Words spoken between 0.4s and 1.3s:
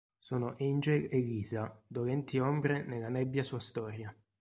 Angel e